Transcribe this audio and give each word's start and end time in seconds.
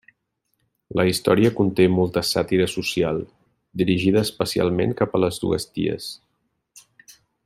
La 0.99 1.03
història 1.09 1.51
conté 1.59 1.85
molta 1.97 2.23
sàtira 2.29 2.67
social, 2.77 3.21
dirigida 3.83 4.25
especialment 4.29 4.99
cap 5.03 5.15
a 5.19 5.23
les 5.25 5.41
dues 5.45 5.69
ties. 5.77 6.11